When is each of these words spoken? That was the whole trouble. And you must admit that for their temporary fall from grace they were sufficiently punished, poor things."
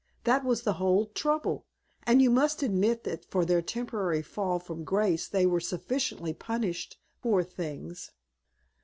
That 0.23 0.43
was 0.43 0.63
the 0.63 0.73
whole 0.81 1.05
trouble. 1.05 1.67
And 2.07 2.23
you 2.23 2.31
must 2.31 2.63
admit 2.63 3.03
that 3.03 3.23
for 3.23 3.45
their 3.45 3.61
temporary 3.61 4.23
fall 4.23 4.57
from 4.57 4.83
grace 4.83 5.27
they 5.27 5.45
were 5.45 5.59
sufficiently 5.59 6.33
punished, 6.33 6.97
poor 7.21 7.43
things." 7.43 8.09